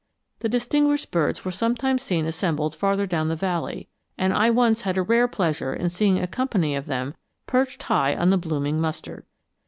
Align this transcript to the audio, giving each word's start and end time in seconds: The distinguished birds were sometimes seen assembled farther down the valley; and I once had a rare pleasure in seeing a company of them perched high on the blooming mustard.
The 0.39 0.49
distinguished 0.49 1.11
birds 1.11 1.45
were 1.45 1.51
sometimes 1.51 2.01
seen 2.01 2.25
assembled 2.25 2.75
farther 2.75 3.05
down 3.05 3.27
the 3.27 3.35
valley; 3.35 3.87
and 4.17 4.33
I 4.33 4.49
once 4.49 4.81
had 4.81 4.97
a 4.97 5.03
rare 5.03 5.27
pleasure 5.27 5.75
in 5.75 5.91
seeing 5.91 6.17
a 6.17 6.25
company 6.25 6.73
of 6.75 6.87
them 6.87 7.13
perched 7.45 7.83
high 7.83 8.15
on 8.15 8.31
the 8.31 8.37
blooming 8.39 8.81
mustard. 8.81 9.25